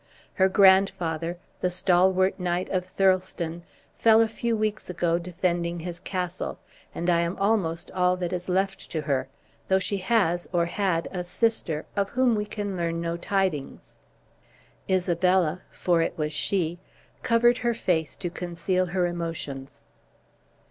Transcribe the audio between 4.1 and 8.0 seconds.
a few weeks ago, defending his castle, and I am almost